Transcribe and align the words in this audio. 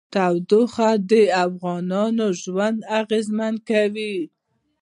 تودوخه 0.13 0.89
د 1.09 1.11
افغانانو 1.45 2.25
ژوند 2.41 2.79
اغېزمن 3.01 3.53
کوي. 3.69 4.15